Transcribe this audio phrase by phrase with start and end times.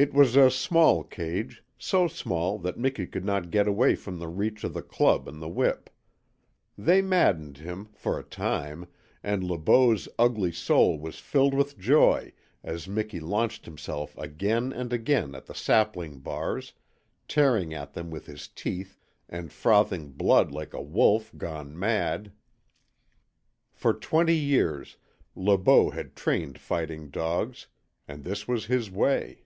[0.00, 4.28] It was a small cage, so small that Miki could not get away from the
[4.28, 5.90] reach of the club and the whip.
[6.76, 8.86] They maddened him for a time,
[9.24, 12.32] and Le Beau's ugly soul was filled with joy
[12.62, 16.72] as Miki launched himself again and again at the sapling bars,
[17.26, 22.30] tearing at them with his teeth and frothing blood like a wolf gone mad.
[23.72, 24.96] For twenty years
[25.34, 27.66] Le Beau had trained fighting dogs,
[28.06, 29.42] and this was his way.